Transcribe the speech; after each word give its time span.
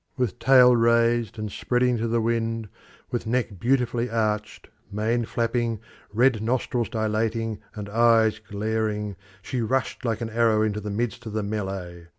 With 0.17 0.39
tail 0.39 0.75
raised 0.75 1.37
and 1.37 1.51
spreading 1.51 1.97
to 1.97 2.07
the 2.07 2.19
wind, 2.21 2.69
with 3.11 3.27
neck 3.27 3.59
beautifully 3.59 4.09
arched, 4.09 4.67
mane 4.91 5.25
flapping, 5.25 5.79
red 6.11 6.41
nostrils 6.41 6.89
dilating, 6.89 7.59
and 7.75 7.87
eyes 7.87 8.39
glaring, 8.39 9.15
she 9.43 9.61
rushed 9.61 10.03
like 10.03 10.21
an 10.21 10.29
arrow 10.31 10.63
into 10.63 10.81
the 10.81 10.89
midst 10.89 11.27
of 11.27 11.33
the 11.33 11.43
melee. 11.43 12.07